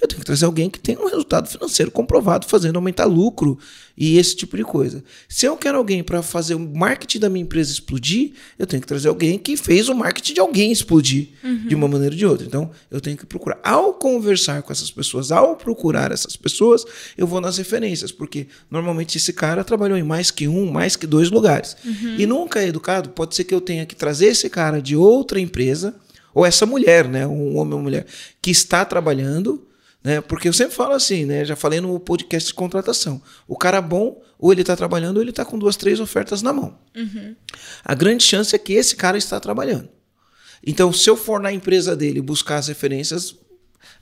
[0.00, 3.58] eu tenho que trazer alguém que tenha um resultado financeiro comprovado, fazendo aumentar lucro
[3.96, 5.04] e esse tipo de coisa.
[5.28, 8.86] Se eu quero alguém para fazer o marketing da minha empresa explodir, eu tenho que
[8.86, 11.68] trazer alguém que fez o marketing de alguém explodir uhum.
[11.68, 12.46] de uma maneira ou de outra.
[12.46, 13.60] Então, eu tenho que procurar.
[13.62, 16.84] Ao conversar com essas pessoas, ao procurar essas pessoas,
[17.16, 21.06] eu vou nas referências, porque normalmente esse cara trabalhou em mais que um, mais que
[21.06, 21.76] dois lugares.
[21.84, 22.16] Uhum.
[22.18, 25.38] E nunca é educado, pode ser que eu tenha que trazer esse cara de outra
[25.38, 25.94] empresa,
[26.34, 28.06] ou essa mulher, né, um homem ou mulher,
[28.40, 29.62] que está trabalhando
[30.02, 30.20] né?
[30.20, 31.44] Porque eu sempre falo assim, né?
[31.44, 33.22] Já falei no podcast de contratação.
[33.46, 36.52] O cara bom, ou ele está trabalhando, ou ele está com duas, três ofertas na
[36.52, 36.78] mão.
[36.96, 37.36] Uhum.
[37.84, 39.88] A grande chance é que esse cara está trabalhando.
[40.64, 43.34] Então, se eu for na empresa dele buscar as referências,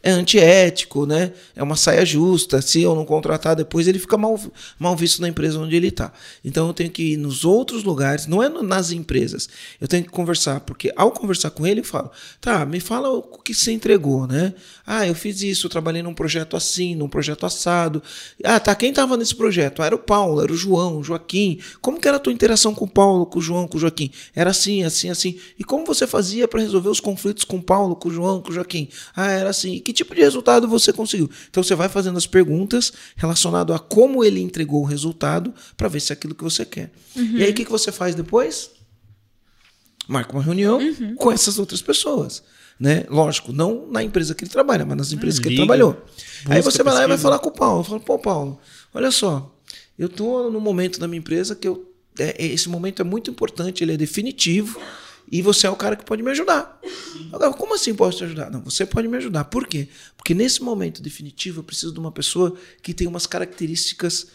[0.03, 1.33] é antiético, né?
[1.55, 2.63] É uma saia justa.
[2.63, 4.41] Se eu não contratar depois, ele fica mal,
[4.79, 6.13] mal visto na empresa onde ele está.
[6.45, 9.49] Então eu tenho que ir nos outros lugares, não é nas empresas.
[9.81, 13.23] Eu tenho que conversar, porque ao conversar com ele, eu falo: tá, me fala o
[13.23, 14.55] que você entregou, né?
[14.87, 18.03] Ah, eu fiz isso, eu trabalhei num projeto assim, num projeto assado.
[18.43, 19.83] Ah, tá, quem estava nesse projeto?
[19.83, 21.61] Ah, era o Paulo, era o João, o Joaquim.
[21.81, 24.11] Como que era a tua interação com o Paulo, com o João, com o Joaquim?
[24.35, 25.39] Era assim, assim, assim.
[25.59, 28.51] E como você fazia para resolver os conflitos com o Paulo, com o João, com
[28.51, 28.89] o Joaquim?
[29.15, 29.70] Ah, era assim.
[29.77, 31.31] E que tipo de resultado você conseguiu?
[31.49, 36.01] Então você vai fazendo as perguntas relacionadas a como ele entregou o resultado para ver
[36.01, 36.93] se é aquilo que você quer.
[37.17, 37.37] Uhum.
[37.37, 38.71] E aí o que, que você faz depois?
[40.09, 41.15] Marca uma reunião uhum.
[41.15, 42.43] com essas outras pessoas.
[42.79, 43.05] Né?
[43.11, 46.03] Lógico, não na empresa que ele trabalha, mas nas empresas que ele trabalhou.
[46.47, 47.85] Aí você vai lá e vai falar com o Paulo.
[47.85, 48.59] Fala, pô, Paulo,
[48.95, 49.55] olha só,
[49.99, 53.85] eu estou no momento da minha empresa que eu, é, esse momento é muito importante,
[53.85, 54.81] ele é definitivo.
[55.31, 56.81] E você é o cara que pode me ajudar.
[57.33, 58.51] Agora, como assim posso te ajudar?
[58.51, 59.45] Não, você pode me ajudar.
[59.45, 59.89] Por quê?
[60.17, 64.29] Porque nesse momento definitivo eu preciso de uma pessoa que tem umas características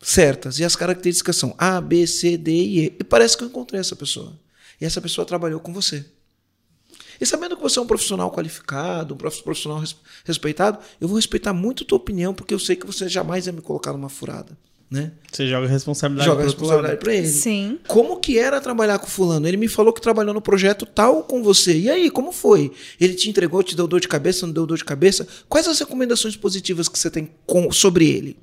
[0.00, 0.60] certas.
[0.60, 2.96] E as características são A, B, C, D e E.
[3.00, 4.38] E parece que eu encontrei essa pessoa.
[4.80, 6.04] E essa pessoa trabalhou com você.
[7.20, 9.82] E sabendo que você é um profissional qualificado, um profissional
[10.24, 13.52] respeitado, eu vou respeitar muito a tua opinião, porque eu sei que você jamais ia
[13.52, 14.56] me colocar numa furada.
[14.92, 15.10] Né?
[15.32, 17.26] Você joga a responsabilidade joga a responsabilidade para ele.
[17.26, 17.78] Sim.
[17.88, 19.48] Como que era trabalhar com fulano?
[19.48, 21.74] Ele me falou que trabalhou no projeto tal com você.
[21.74, 22.70] E aí, como foi?
[23.00, 25.26] Ele te entregou, te deu dor de cabeça, não deu dor de cabeça?
[25.48, 28.36] Quais as recomendações positivas que você tem com, sobre ele?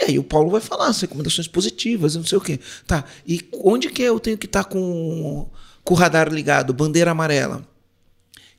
[0.00, 2.60] E aí o Paulo vai falar as recomendações positivas, não sei o quê.
[2.86, 5.48] Tá, e onde que eu tenho que estar tá com,
[5.82, 7.68] com o radar ligado, bandeira amarela?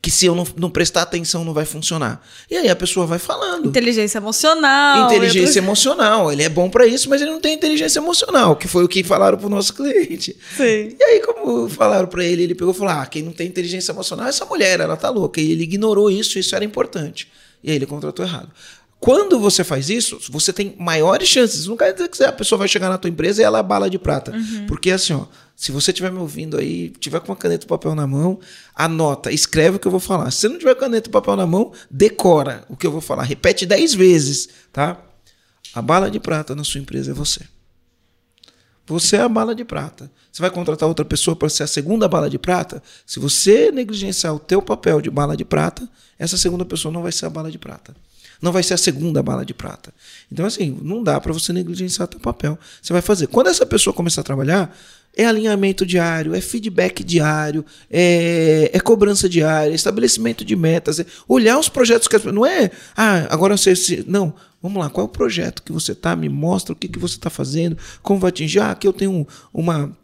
[0.01, 2.25] Que se eu não, não, prestar atenção não vai funcionar.
[2.49, 3.67] E aí a pessoa vai falando.
[3.67, 5.05] Inteligência emocional.
[5.05, 6.31] Inteligência emocional.
[6.31, 9.03] Ele é bom para isso, mas ele não tem inteligência emocional, que foi o que
[9.03, 10.35] falaram pro nosso cliente.
[10.57, 10.95] Sim.
[10.99, 13.91] E aí, como falaram para ele, ele pegou e falou: ah, quem não tem inteligência
[13.91, 15.39] emocional é essa mulher, ela tá louca.
[15.39, 17.27] E ele ignorou isso, isso era importante.
[17.63, 18.49] E aí ele contratou errado.
[19.01, 21.65] Quando você faz isso, você tem maiores chances.
[21.65, 23.89] Não quer dizer que a pessoa vai chegar na tua empresa e ela é bala
[23.89, 24.31] de prata.
[24.31, 24.67] Uhum.
[24.67, 27.95] Porque assim, ó, se você estiver me ouvindo aí, tiver com uma caneta e papel
[27.95, 28.39] na mão,
[28.75, 30.29] anota, escreve o que eu vou falar.
[30.29, 33.23] Se você não tiver caneta e papel na mão, decora o que eu vou falar.
[33.23, 35.03] Repete dez vezes, tá?
[35.73, 37.41] A bala de prata na sua empresa é você.
[38.85, 40.11] Você é a bala de prata.
[40.31, 42.83] Você vai contratar outra pessoa para ser a segunda bala de prata?
[43.03, 47.11] Se você negligenciar o teu papel de bala de prata, essa segunda pessoa não vai
[47.11, 47.95] ser a bala de prata.
[48.41, 49.93] Não vai ser a segunda bala de prata.
[50.31, 52.57] Então, assim, não dá para você negligenciar teu papel.
[52.81, 53.27] Você vai fazer.
[53.27, 54.75] Quando essa pessoa começar a trabalhar,
[55.15, 61.05] é alinhamento diário, é feedback diário, é, é cobrança diária, é estabelecimento de metas, é
[61.27, 65.05] olhar os projetos que as não é, ah, agora você se, não, vamos lá, qual
[65.05, 68.21] é o projeto que você tá, me mostra o que que você está fazendo, como
[68.21, 69.95] vai atingir, ah, aqui eu tenho uma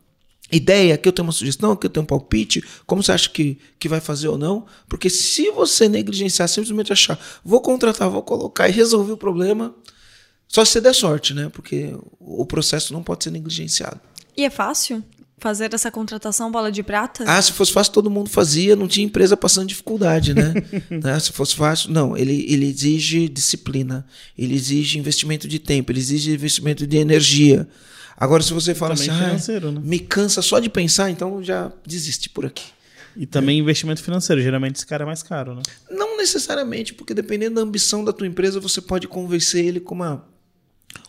[0.51, 3.57] ideia, aqui eu tenho uma sugestão, aqui eu tenho um palpite, como você acha que,
[3.79, 4.65] que vai fazer ou não?
[4.87, 9.75] Porque se você negligenciar, simplesmente achar, vou contratar, vou colocar e resolver o problema,
[10.47, 11.49] só se você der sorte, né?
[11.49, 13.99] Porque o processo não pode ser negligenciado.
[14.35, 15.03] E é fácil
[15.39, 17.23] fazer essa contratação bola de prata?
[17.27, 20.53] Ah, se fosse fácil todo mundo fazia, não tinha empresa passando dificuldade, né?
[20.89, 21.19] né?
[21.19, 22.17] Se fosse fácil, não.
[22.17, 24.05] Ele, ele exige disciplina,
[24.37, 27.67] ele exige investimento de tempo, ele exige investimento de energia.
[28.19, 29.81] Agora, se você fala Também assim, ah, né?
[29.83, 32.65] me cansa só de pensar, então já desiste por aqui.
[33.15, 34.41] E também investimento financeiro.
[34.41, 35.61] Geralmente esse cara é mais caro, né?
[35.89, 40.25] Não necessariamente, porque dependendo da ambição da tua empresa, você pode convencer ele com uma,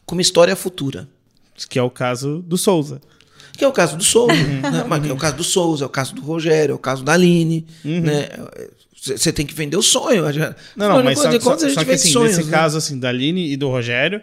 [0.04, 1.08] com uma história futura.
[1.68, 3.00] Que é o caso do Souza.
[3.56, 4.84] Que é o caso do Souza, né?
[4.86, 7.14] Mas é o caso do Souza, é o caso do Rogério, é o caso da
[7.14, 8.28] Aline, né?
[9.02, 10.22] Você tem que vender o sonho.
[10.22, 10.30] Não,
[10.76, 12.56] não, Afinal de mas só, só, só que assim, sonhos, nesse né?
[12.56, 14.20] caso assim, da Aline e do Rogério,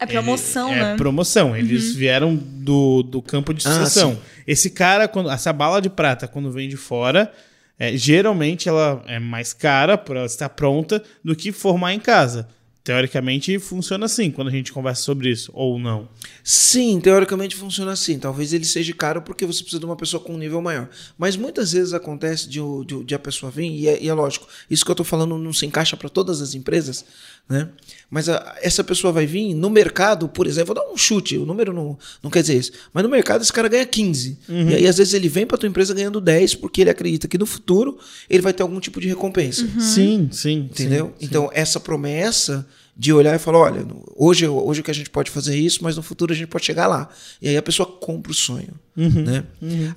[0.00, 0.92] É promoção, ele- né?
[0.94, 1.56] É promoção.
[1.56, 4.12] Eles vieram do, do campo de Ah, sucessão.
[4.14, 4.18] sim.
[4.46, 7.32] Esse cara, quando, essa bala de prata, quando vem de fora,
[7.78, 12.48] é, geralmente ela é mais cara por ela estar pronta do que formar em casa.
[12.82, 16.08] Teoricamente funciona assim quando a gente conversa sobre isso, ou não.
[16.42, 18.18] Sim, teoricamente funciona assim.
[18.18, 20.88] Talvez ele seja caro porque você precisa de uma pessoa com um nível maior.
[21.18, 24.48] Mas muitas vezes acontece de, de, de a pessoa vir, e é, e é lógico,
[24.68, 27.04] isso que eu estou falando não se encaixa para todas as empresas,
[27.50, 27.68] né?
[28.08, 31.44] Mas a- essa pessoa vai vir no mercado, por exemplo, vou dar um chute, o
[31.44, 34.38] número não, não quer dizer isso, mas no mercado esse cara ganha 15.
[34.48, 37.36] E aí às vezes ele vem para tua empresa ganhando 10 porque ele acredita que
[37.36, 39.66] no futuro ele vai ter algum tipo de recompensa.
[39.80, 40.68] Sim, sim.
[40.70, 41.06] Entendeu?
[41.06, 41.26] sim, sim.
[41.26, 43.86] Então, essa promessa de olhar e falar: olha,
[44.16, 46.48] hoje, hoje o que a gente pode fazer é isso, mas no futuro a gente
[46.48, 47.08] pode chegar lá.
[47.40, 48.74] E aí a pessoa compra o sonho.
[48.96, 49.24] Uhum.
[49.24, 49.44] Né?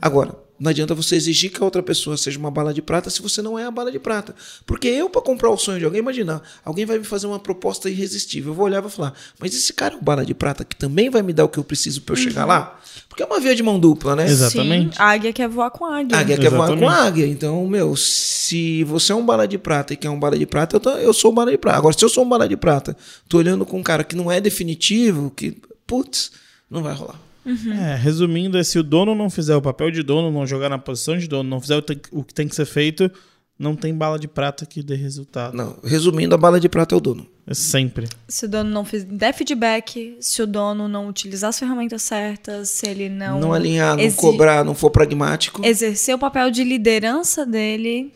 [0.02, 3.22] Agora, não adianta você exigir que a outra pessoa seja uma bala de prata se
[3.22, 4.34] você não é a bala de prata.
[4.66, 7.90] Porque eu, para comprar o sonho de alguém, imagina, alguém vai me fazer uma proposta
[7.90, 8.52] irresistível.
[8.52, 10.76] Eu vou olhar e vou falar: mas esse cara é o bala de prata que
[10.76, 12.80] também vai me dar o que eu preciso para eu chegar lá?
[13.10, 14.26] Porque é uma via de mão dupla, né?
[14.26, 14.96] Exatamente.
[14.96, 16.18] Sim, águia quer voar com águia.
[16.18, 17.08] Águia quer voar com Exatamente.
[17.08, 17.28] águia.
[17.28, 20.78] Então, meu, se você é um bala de prata e quer um bala de prata,
[20.78, 21.78] eu, tô- eu sou um bala de prata.
[21.78, 22.96] Agora, se eu sou um bala de prata,
[23.28, 26.32] tô olhando com um cara que não é definitivo, que, putz,
[26.70, 27.20] não vai rolar.
[27.46, 30.78] É, resumindo, é se o dono não fizer o papel de dono, não jogar na
[30.78, 33.12] posição de dono, não fizer o, te- o que tem que ser feito,
[33.60, 35.56] não tem bala de prata que dê resultado.
[35.56, 37.28] Não, resumindo, a bala de prata é o dono.
[37.46, 38.08] É sempre.
[38.28, 42.88] Se o dono não der feedback, se o dono não utilizar as ferramentas certas, se
[42.88, 45.66] ele não, Não, alinhar, não cobrar, não for pragmático.
[45.66, 48.14] exercer o papel de liderança dele,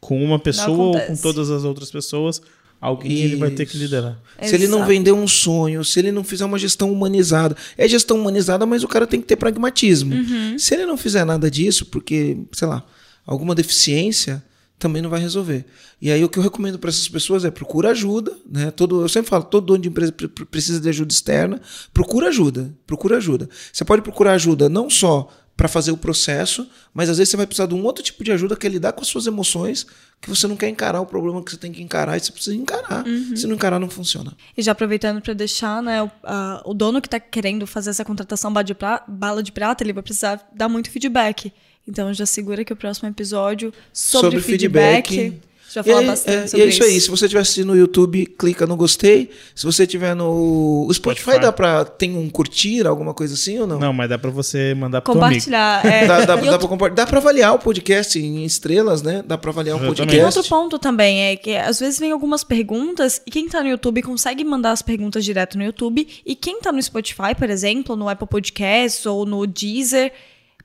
[0.00, 2.40] Com uma pessoa ou com todas as outras pessoas,
[2.80, 3.82] alguém ele vai ter que Isso.
[3.84, 4.20] liderar.
[4.42, 4.88] Se ele não Exato.
[4.92, 7.56] vender um sonho, se ele não fizer uma gestão humanizada.
[7.76, 10.14] É gestão humanizada, mas o cara tem que ter pragmatismo.
[10.58, 12.84] Se ele não fizer nada disso, porque, sei lá,
[13.26, 14.42] alguma deficiência,
[14.78, 15.64] também não vai resolver.
[16.00, 18.70] E aí o que eu recomendo para essas pessoas é procura ajuda, né?
[18.70, 21.60] Todo, eu sempre falo, todo dono de empresa pre- pre- precisa de ajuda externa.
[21.92, 23.48] Procura ajuda, procura ajuda.
[23.72, 27.44] Você pode procurar ajuda não só para fazer o processo, mas às vezes você vai
[27.46, 29.84] precisar de um outro tipo de ajuda que é lidar com as suas emoções,
[30.22, 32.54] que você não quer encarar o problema que você tem que encarar e você precisa
[32.54, 33.04] encarar.
[33.34, 34.32] Se não encarar, não funciona.
[34.56, 38.04] E já aproveitando para deixar, né, o, a- o dono que está querendo fazer essa
[38.04, 41.52] contratação bala de, pra- bala de prata, ele vai precisar dar muito feedback.
[41.88, 45.42] Então já segura que o próximo episódio sobre, Sobre feedback, feedback.
[45.82, 47.00] Já E fala é, bastante é, sobre e é isso aí.
[47.00, 49.30] Se você estiver assistindo no YouTube, clica no gostei.
[49.54, 51.42] Se você estiver no o Spotify, Spotify.
[51.42, 51.84] dá pra.
[51.84, 53.78] Tem um curtir, alguma coisa assim ou não?
[53.78, 55.40] Não, mas dá pra você mandar pro teu amigo.
[55.40, 55.84] Compartilhar.
[55.86, 56.06] é.
[56.06, 59.22] Dá, dá, E dá, outro- pra, compa- dá pra avaliar o podcast em estrelas, né?
[59.26, 59.80] Dá pra avaliar o.
[59.80, 60.38] Tem podcast.
[60.38, 64.02] outro ponto também, é que às vezes vem algumas perguntas e quem tá no YouTube
[64.02, 68.08] consegue mandar as perguntas direto no YouTube e quem tá no Spotify, por exemplo, no
[68.08, 70.12] Apple Podcasts ou no Deezer,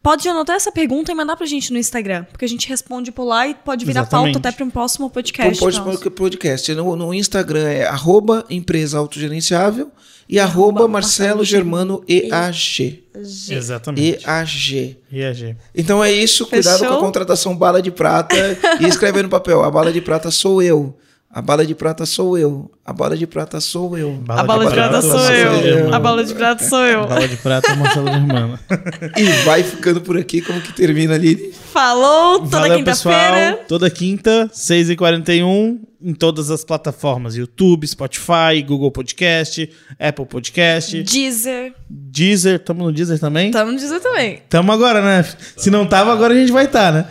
[0.03, 3.23] pode anotar essa pergunta e mandar pra gente no Instagram, porque a gente responde por
[3.23, 4.33] lá e pode virar Exatamente.
[4.33, 5.57] pauta até pra um próximo podcast.
[5.59, 6.11] pod- nosso.
[6.11, 6.75] podcast.
[6.75, 9.89] No, no Instagram é arroba empresa autogerenciável
[10.27, 13.03] e arroba Arroba Marcelo Marcelo Germano EAG.
[13.49, 14.25] Exatamente.
[14.25, 14.97] EAG.
[15.11, 15.57] IAG.
[15.73, 16.93] Então é isso, cuidado Fechou?
[16.93, 18.35] com a contratação bala de prata
[18.81, 20.97] e escreve aí no papel, a bala de prata sou eu.
[21.29, 22.69] A bala de prata sou eu.
[22.85, 24.21] A bala de prata sou eu.
[24.27, 25.63] A bala de prata sou Marcelo eu.
[25.63, 25.95] Germano.
[25.95, 27.07] A bala de prata sou eu.
[27.07, 28.59] Bala de prata é Marcelo Germano.
[29.15, 31.53] E vai ficando por aqui, como que termina ali?
[31.71, 33.15] Falou toda Valeu, pessoal.
[33.15, 33.59] quinta-feira.
[33.69, 41.73] Toda quinta, 6h41, em todas as plataformas: YouTube, Spotify, Google Podcast, Apple Podcast, Deezer.
[41.89, 42.59] Deezer.
[42.59, 43.49] Tamo no Deezer também?
[43.51, 44.41] Tamo no Deezer também.
[44.49, 45.25] Tamo agora, né?
[45.55, 47.05] Se não tava, agora a gente vai estar, né?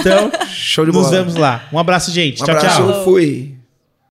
[0.00, 1.18] Então, Show de nos bola.
[1.18, 1.64] vemos lá.
[1.72, 2.42] Um abraço, gente.
[2.42, 3.04] Um tchau, abraço, tchau.
[3.04, 3.56] fui.